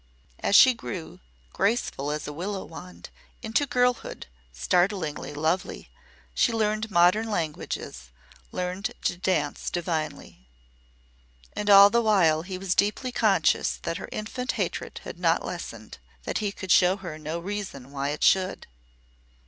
As 0.39 0.55
she 0.55 0.73
grew, 0.73 1.19
graceful 1.53 2.09
as 2.09 2.27
a 2.27 2.33
willow 2.33 2.65
wand, 2.65 3.11
into 3.43 3.65
a 3.65 3.67
girlhood 3.67 4.25
startlingly 4.51 5.31
lovely, 5.31 5.91
she 6.33 6.51
learned 6.51 6.89
modern 6.89 7.29
languages, 7.29 8.09
learned 8.51 8.93
to 9.03 9.15
dance 9.15 9.69
divinely. 9.69 10.47
And 11.53 11.69
all 11.69 11.91
the 11.91 12.01
while 12.01 12.41
he 12.41 12.57
was 12.57 12.73
deeply 12.73 13.11
conscious 13.11 13.77
that 13.83 13.97
her 13.97 14.09
infant 14.11 14.53
hatred 14.53 15.01
had 15.03 15.19
not 15.19 15.45
lessened 15.45 15.99
that 16.23 16.39
he 16.39 16.51
could 16.51 16.71
show 16.71 16.95
her 16.97 17.19
no 17.19 17.37
reason 17.37 17.91
why 17.91 18.09
it 18.09 18.23
should. 18.23 18.65